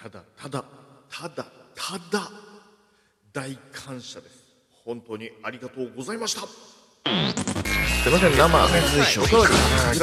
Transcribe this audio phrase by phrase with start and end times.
[0.00, 0.64] ただただ
[1.10, 2.30] ただただ
[3.32, 4.44] 大感謝です。
[4.84, 6.42] 本当にありがとうございました。
[6.42, 8.48] すいません生お
[9.26, 9.46] かわ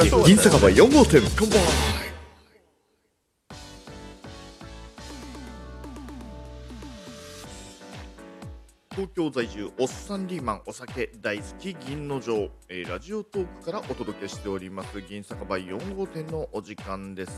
[0.04, 1.58] り銀酒場4号店乾杯。
[8.90, 17.32] 東京在住おっさんリーマンお酒大好き銀の城、えーラジオトークからお届けしております銀酒場4号店のお時間です。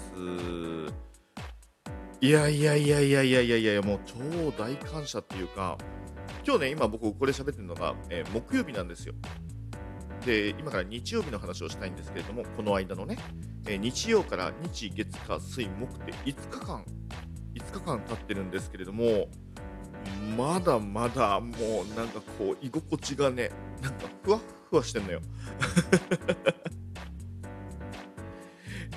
[2.21, 4.17] いやいやいやいやいやいやいやもう超
[4.59, 5.79] 大感謝っていうか
[6.45, 9.15] 今日ね今僕これ喋ってるのが、えー木曜日なんですよ。
[10.27, 13.19] で今から日曜日の話をしたいんですけれどもこの間のね、
[13.67, 16.85] えー日曜から日月火水木って5日間
[17.55, 19.29] 5日間経ってるんですけれども
[20.37, 23.51] まだまだもうなんかこう居心地がね
[23.81, 25.21] なんかふわっふわしてんのよ、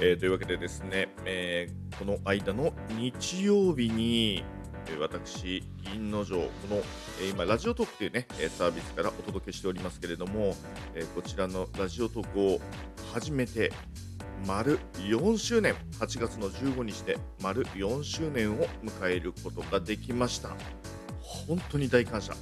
[0.04, 4.44] えーというわけでですね、えーこの間の日曜日に
[4.88, 6.78] えー私、銀の城、この、
[7.22, 8.25] え今、ラジオトークというね、
[8.58, 10.56] サービスからお届けしておりますけれども、
[10.95, 12.59] えこちらのラジオトークを
[13.14, 13.72] 始めて、
[14.48, 20.50] 丸4周年、8月の15日で丸4周年を迎えることができました。
[21.22, 22.34] 本当に大感謝。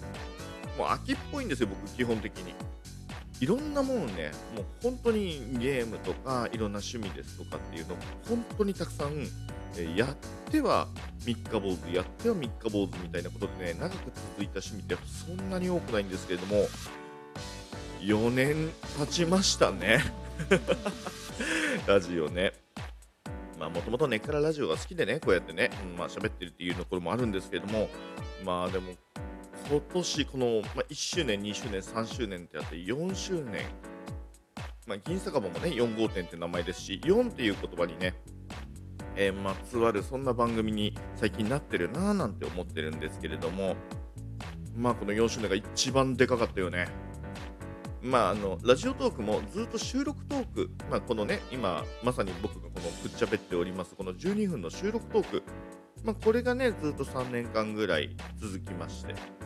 [0.78, 2.54] もう秋っぽいんですよ、僕、基本的に。
[3.40, 9.28] いろんなもんね、もう本当にゲームとか、いろんな趣味ですとかっていうのを、本当にたくさん、
[9.96, 10.18] やっ
[10.52, 10.88] ては
[11.26, 16.68] 三日坊主、やっては三日坊主みたいなことでね、長く続いた趣味ってそんなに多くないんですけれども、
[18.02, 20.00] 4年経ちましたね。
[21.88, 22.54] ラジオね。
[23.58, 27.90] まあ、もともと根っからラジオが好きでね、こうやってね、うんまあ、喋ってるっていうところもあるんですけれども、
[28.46, 28.94] まあでも、
[29.70, 33.66] 今年、この、まあ、1周年、2周年、3周年ってやって、4周年、
[34.88, 38.16] まあ、銀酒場もね、4号店って名前ですし、4っていう言葉にね、
[39.16, 43.76] えーまつわるそんな番組に最近なってるなぁなんて思ってるんですけれども
[44.76, 46.88] まあこの4周年が一番でかかったよね。
[48.02, 55.44] まああのラジオトークもずっと収録トークまあこのね今まさに僕がこのくっちゃべっておりますこの12分の収録トーク
[56.06, 59.39] まあこれがねずっと3年間ぐらい続きまして。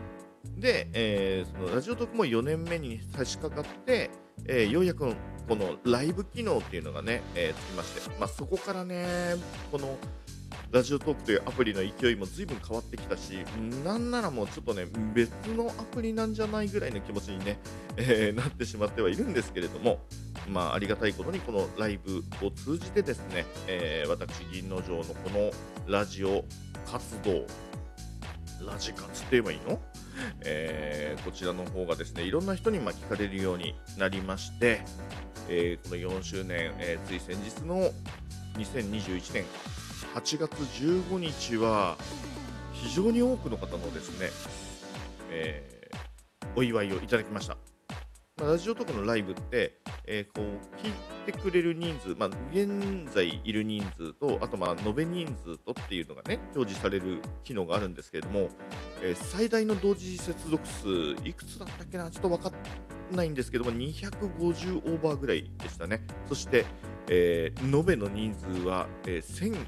[0.64, 4.10] で、えーそのラジオトークも4年目に差し掛かって、
[4.48, 5.14] えーようやく
[5.50, 9.36] このライブ機能っていうのがね、えーつきまして、まあ、そこからね、
[9.74, 9.98] この
[10.72, 13.40] ラジオトークというアプリの勢いも随分変わってきたし、
[13.84, 17.60] なんならもうちょっとね、別のアプリなんじゃないぐらいの気持ちにね、
[17.98, 20.00] えーなってしまってはいるんですけれども、
[20.48, 25.52] まあ、ありがたいことにこのライブを通じてですね、えー私、銀の城のこの
[25.88, 26.46] ラジオ
[26.90, 27.46] 活動、
[28.66, 29.78] ラジ活って言えばいいの？
[30.42, 34.82] えーこちらの方がですねいろんな人にま聞かれるようになりまして、
[35.50, 37.92] えーこの4周年、えーつい先日の
[38.58, 39.46] 2021年
[40.16, 40.52] 8月
[40.84, 41.98] 15日は
[42.74, 44.30] 非常に多くの方のですね、
[45.30, 45.90] え
[46.56, 47.73] お祝いをいただきました。
[48.40, 50.92] まあ、ラジオトークのライブって、えーこう聞い
[51.26, 52.68] てくれる人数、まあ、現
[53.14, 58.50] 在いる人数と、あとまあ延べ人数とっていうのがね、表示される機能があるんですけれども、
[59.04, 60.88] えー最大の同時接続数、
[61.24, 62.50] いくつだったっけな、ちょっと分か
[63.12, 66.02] んないんですけども、250オーバーぐらいでしたね。
[66.28, 66.66] そして、
[67.10, 69.64] えー延べの人数は、えー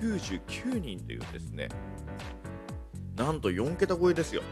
[0.00, 1.68] 1099人というですね、
[3.16, 4.42] なんと4桁超えですよ。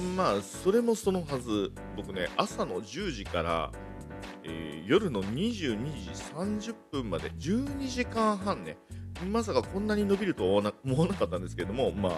[0.00, 3.72] まあ、それもそのはず、僕ね、朝の10時から、
[4.44, 6.10] えー夜の22時
[6.70, 8.76] 30分まで12時間半ね、
[9.30, 12.12] まさかこんなに伸びるとは思わなかったんですけれども、まあ、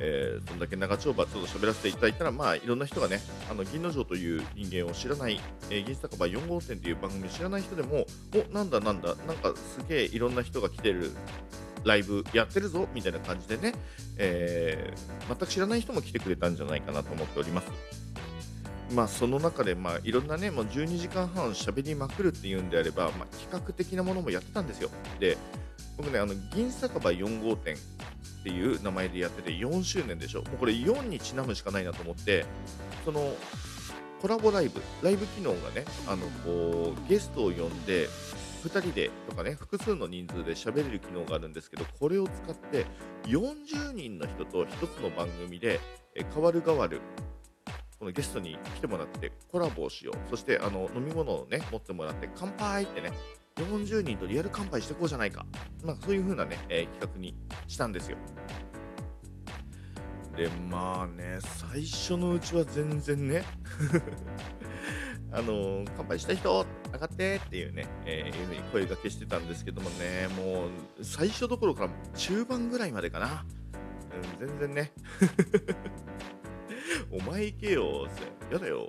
[0.00, 5.40] えーそんだけ長丁場ちょっと喋らせていただいたら、まあ、いろんな人がね、あの銀の城という人間を知らない、
[5.70, 8.04] えー銀酒場4号店という番組を知らない人でも、
[8.34, 11.12] おなんだなんだ、なんかすげえいろんな人が来てる
[11.84, 13.74] ライブやってるぞみたいな感じでね、
[14.16, 17.68] えー全く知らない人も来てくれたんじゃないかなと思っております。
[18.94, 24.88] まあその中でまあいろんなねもう12時間半喋りまくるっていうんであれば、まあ、企画的なものもやってたんですよ。
[25.20, 25.36] で
[25.98, 32.46] 僕ねあの銀酒場4号店っていう名前でやってて4周年でしょもうこれ4にちなむしかないなと思って
[33.04, 33.34] その
[34.22, 38.08] コラボライブライブ機能がねあのこうゲストを呼んで
[38.68, 42.86] 2人でとかね複数の人数で喋れる機能があるんですけどこれを使って
[43.26, 45.80] 40人の人と1つの番組で
[46.14, 47.00] え変わる変わる
[47.98, 50.30] このゲストに来てもらってコラボをしよう。
[50.30, 53.10] そしてあの飲み物をね持ってもらって乾杯ってね
[53.56, 55.44] 40人とリアル乾杯していこうじゃないか、
[55.82, 57.34] まあ、そういう風なね、えー企画に
[57.66, 58.16] したんですよ。
[60.36, 63.42] でまあね最初のうちは全然ね
[65.30, 73.44] あの乾杯した人上がってっていうね、えーいうふうに声掛けしてたんですけどもね、もう最初どころから中盤ぐらいまでかな。
[74.40, 74.92] うん、全然ね。
[77.12, 78.08] お前行けよ、
[78.50, 78.88] やだよ。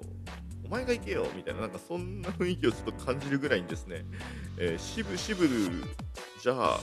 [0.65, 4.05] お前が行けよみたいな、なんかそんな雰囲気をちょっと感じるぐらいにですね、
[4.57, 5.47] えー、しぶしぶ
[6.41, 6.79] じゃあ、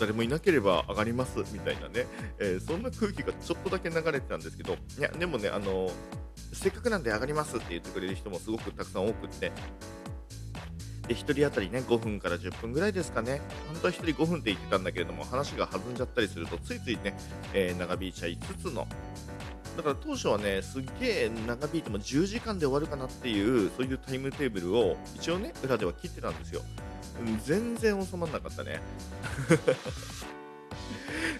[0.00, 2.06] 誰もいなければ上がりますみたいなね、
[2.38, 5.90] えーそんな空気がちょっとだけ流れてたんですけど、いや、でもね、あの
[6.52, 9.52] せっかくなんで上がりますって言ってくれる人もすごくたくさん多くって、
[11.06, 17.16] で1人当たりね5分から10分ぐらいですかね、本当は1人5分って言ってたんだけれども、話が弾んじゃったりすると、ついついね、
[17.54, 18.86] えー長引いちゃいつつの、
[19.76, 26.62] だから当初はね、すっげえ長引いても10時間で終わるかなっていう、そういうタイムテーブルを一応ね、裏では切ってたんですよ。
[27.44, 28.80] 全然収まらなかったね。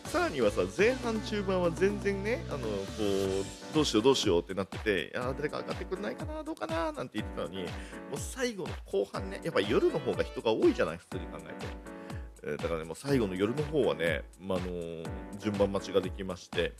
[0.08, 2.66] さらにはさ、前半、中盤は全然ね、あのこ
[3.02, 12.54] うどうしよう、どうしようってなってて、いや誰か上がってくれないかな、どうかななんて言ってたのに、もう最後の後半ね、やっぱ夜の方が人が多いじゃない、普通に考えて。
[12.54, 15.06] えだからね、もう最後の夜の方はね、まあのー
[15.38, 16.72] 順番待ちができまして、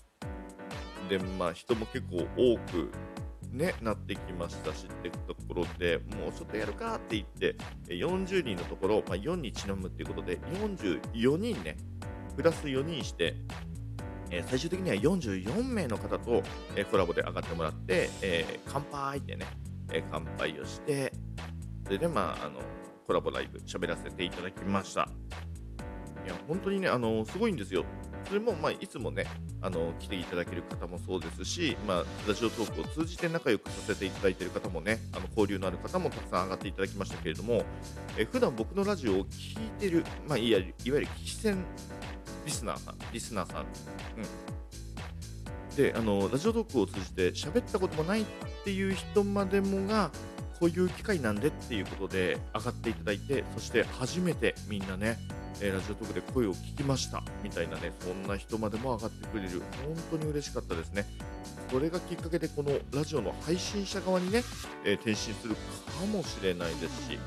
[1.11, 2.91] で、まあ、人も結構多く、
[3.53, 11.77] ね、なってきましたしってところでもうちょっとやるかって言って40人のところ、まあ、4にちなむっていうことで44人ね
[12.39, 13.35] プラス4人して、
[14.31, 16.45] え最終的には44名の方と、
[16.77, 19.45] えコラボで上がってもらって、え乾杯ってね、
[19.93, 21.13] え乾杯をして
[21.83, 22.61] それでまああの
[23.09, 25.09] コラボライブ喋らせていただきました。
[26.25, 27.85] いや本当にねあのすごいんですよ。
[28.29, 29.25] それも、まあ、いつもね
[29.61, 37.65] あの来ていただける方もそうですし、まあ、ラジオトークを通じて仲良くさせていただいている方もねあの交流のある方もたくさん上がっていただきましたけれども、
[38.19, 41.65] え普段僕のラジオを聞いてる、まあ、いわゆるいわゆる聞き戦
[42.49, 43.65] リスナーさんリスナーさん、う
[45.75, 48.25] ん、であのラジオトークを通じて喋ったこともないっ
[48.65, 50.11] ていう人までもが
[50.59, 55.19] こういう機会なんでっていうことで上がっていただいてそして初めてみんなね
[55.61, 57.23] えーラジオトークで声を聞きました。
[57.43, 59.61] みたいなねそんな人までも上がってくれる。
[60.11, 61.05] 本当に嬉しかったですね。
[61.69, 64.45] それがきっかけでこのラジオの配信者側にね、
[64.85, 67.19] えー転身するかもしれないですし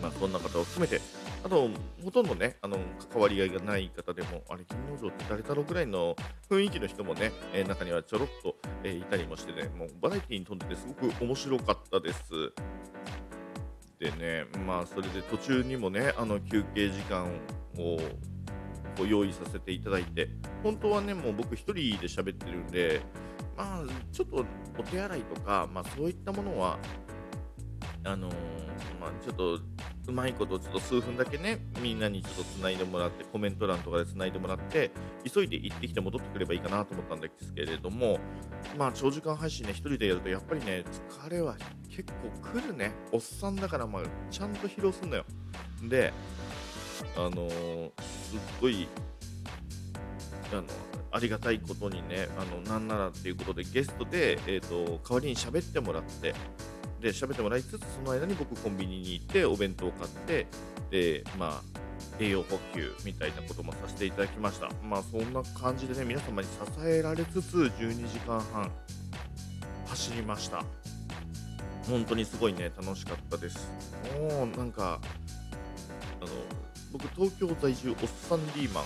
[0.00, 1.02] まあそんな方を含めて
[1.44, 1.70] あと
[2.04, 2.78] ほとんどねあの
[3.10, 6.16] 関わり合いがない方でもあれ金之丞って誰だろうぐらいの
[6.50, 12.20] 雰囲気の人もね、えー中にはちょろっと、えーいたりもしてねもうバラエティーに富んでてすごく面白かったです。
[13.98, 17.26] でね、まあ、それで途中にもね、あの休憩時間
[17.76, 17.98] を
[18.96, 20.28] こう用意させていただいて、
[20.62, 23.00] 本当はね、もう僕一人で喋ってるんで、
[23.56, 24.46] まあ、ちょっと
[24.78, 26.78] お手洗いとか、まあ、そういったものは、
[28.04, 28.32] あのー
[29.00, 29.58] まあ、ちょっと
[30.06, 34.90] うまいこと、ちょっと数分だけね、みんなにちょっとつないでもらって、コメント欄とかでつないでもらって、
[35.32, 38.18] 急いで行ってきて戻ってくればいいかなと思ったんですけれども、
[38.78, 41.56] まあ、長時間配信ね、一人でやると、やっぱりね、疲れは
[41.90, 42.12] 結
[42.42, 42.92] 構来るね。
[43.12, 45.24] おっさんだから、まあ、ちゃんと疲労すんのよ。
[45.82, 46.12] で、
[47.16, 48.88] あのーすっごい、
[50.52, 50.64] あの、
[51.10, 56.34] ありがたいことにね、あの、なんならっていうことで、ゲストで、えっ、と、代わりに喋ってもらって、
[57.00, 60.46] で、喋ってもらいつつ、その間に僕コンビニに行って、お弁当を買って、
[60.90, 61.78] で、まあ、
[62.20, 64.68] 栄養補給みたいなこともさせていただきました。
[64.82, 66.54] まあ、そんな感じでね、皆様に支
[66.84, 68.70] えられつつ、12時間半、
[69.86, 70.64] 走りました。
[71.88, 73.70] 本当にすごいね、楽しかったです。
[74.18, 75.00] もう、なんか、
[76.20, 76.30] あの、
[76.92, 77.96] 僕、東京在住、おっ
[78.28, 78.84] さんリーマン、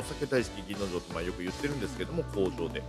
[0.00, 2.82] お酒大好き銀の城ってまあよく言ってるんですけども、工場で。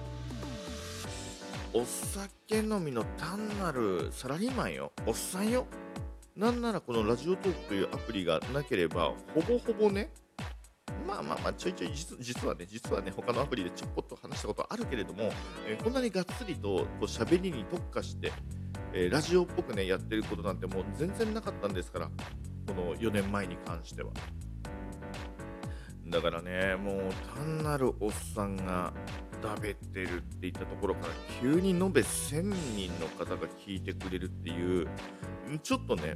[1.75, 4.91] お酒飲みの単なるサラリーマンよ。
[5.07, 5.65] おっさんよ。
[6.35, 10.11] なんならこのラジオトークというアプリがなければ、ほぼほぼね、
[11.07, 15.31] まあまあまあ、ちょいちょい実、はね、実はね、他のアプリでちょこっと話したことあるけれども、
[15.67, 18.31] えーこんなにがっつりとこう喋りに特化して、
[18.93, 22.11] えーラジオっぽくね、やってることなんてもう全然なかったんですから、こ
[22.75, 24.11] の4年前に関しては。
[26.05, 28.93] だからね、もう単なるおっさんが
[29.43, 32.41] だべてるっていったところから、急に延べ1000
[32.75, 34.87] 人の方が聞いてくれるっていう、
[35.61, 36.15] ちょっとね、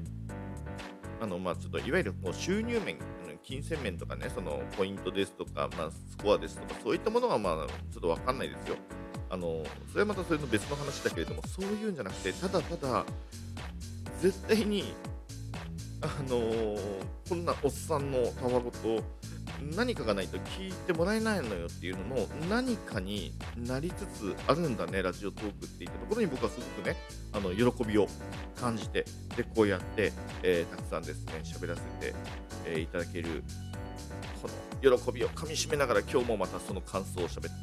[1.21, 2.97] あの、まあ、ちょっといわゆるこう収入面、
[3.43, 8.75] 金銭面とかね、そのポイントですとか、まあ、スコアですとか、そういったものはまあ、ちょっとわかんないですよ。
[9.29, 13.05] あの、それはまたそれの別の話だけれども、そういうんじゃなくて、ただただ、
[14.21, 14.93] 絶対に、
[16.01, 19.03] あのーこんなおっさんのたわごと、
[19.75, 26.95] 何かがないと聞いてもらえないのよっていうのの何かになりつつあるんだね、ラジオトークっていったところに僕はすごくね、
[27.33, 28.07] あの喜びを
[28.59, 32.13] 感じて、で、こうやって、えーたくさんですね、喋らせて、
[32.65, 33.43] えーいただける、
[34.41, 34.49] こ
[34.81, 37.53] の喜びをかみしめながら今日もまたその感想を喋ってる。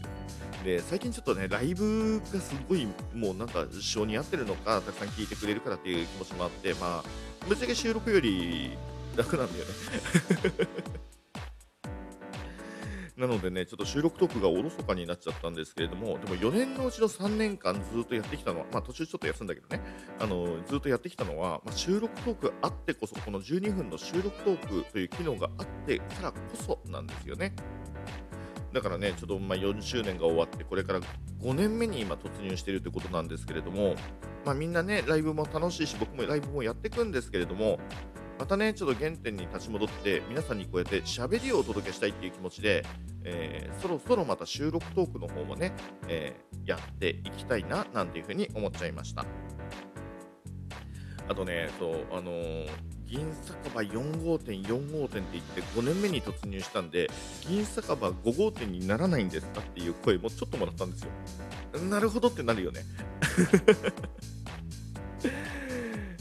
[0.64, 8.76] で、最近ちょっとね、ライブがすごいもうなんか性に合ってるのか、たくさん聞いてくれるからっていう気持ちもあって、まあ、ぶっちゃけ収録より
[9.16, 9.72] 楽なんだよね
[13.26, 19.82] なのでね、ちょっと収録トークがおろそかになっちゃったんですけれども、でも4年のうちの3年間ずっとやってきたのは、まあ途中ちょっと休んだけどね、
[20.20, 27.54] あのずっとやってきたのは、まあ、収録トークあってこそ、この12分の収録トークという機能があってからこそなんですよね。
[28.74, 31.00] だからね、ちょっとまあ4周年が終わって、これから
[31.40, 33.94] 5年目に今突入しているということなんですけれども、
[34.44, 37.78] まあ、みんなね、ライブも楽しいし、僕もライブもやっていくんですけれども、
[38.38, 42.84] またね、ちょっと原点に立ち戻って、皆さんにこうやって喋りをお届けしたいっていう気持ちで、
[43.22, 45.72] えー、そろそろまた収録トークの方もね、
[46.08, 49.24] えー、やっていきたいな、なんていうふうに思っちゃいました。
[51.28, 52.68] あとね、そう、あのー、
[53.06, 57.08] 銀酒場4号店、4号店って言って5年目に突入したんで、
[57.48, 61.10] 銀酒場5号店にならないんですかっていう声もちょっともらったんですよ。
[61.88, 62.82] なるほどってなるよね。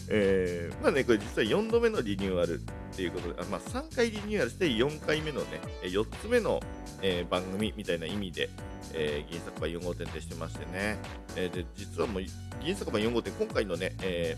[0.09, 6.59] えー、まあね、これ実は4度目のリニューアルっていうことで、あまあ、3回リニューアルして4回目のね、4つ目の、
[7.01, 8.49] えー、番組みたいな意味で、
[8.93, 10.97] えー、銀酒場4号店でしてましてね、
[11.35, 12.23] え、で実はもう
[12.63, 14.37] 銀酒場4号店、今回のね、え、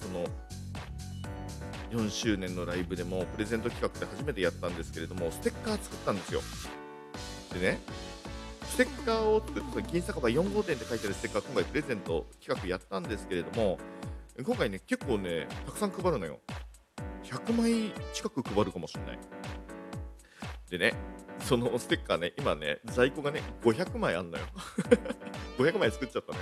[0.00, 0.26] その
[1.92, 6.40] 4周年のライブでもプレゼント企画で初めてやったんですけれども、ステッカー作ったんですよ。
[7.54, 7.78] でね、
[8.64, 13.78] ステッカーを作って、銀酒場4号店って書いてあるステッカー、今回プレゼント企画やったんですけれども、
[14.40, 16.40] 今回ね、結構ね、たくさん配るのよ。
[17.24, 19.18] 100枚近く配るかもしれない。
[20.70, 20.94] でね、
[21.40, 24.44] そのステッカーね、今ね、在庫がね、500枚あんのよ。
[25.58, 26.38] 500枚作っちゃったね。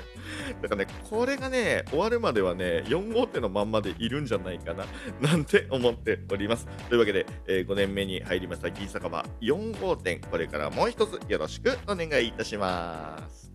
[0.63, 4.87] だからね、これがね、終わるまではね、4号店のまんまでいるんじゃないかな、
[5.21, 6.69] なんて思っております。
[6.89, 13.51] というわけで、えー、5年目に入りました、銀酒場4号店、これからもう一つよろしくお願いいたします。